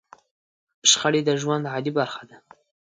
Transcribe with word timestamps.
شخړې 0.89 1.21
د 1.25 1.29
ژوند 1.41 1.63
عادي 1.73 1.91
برخه 1.99 2.21
ده. 2.29 2.37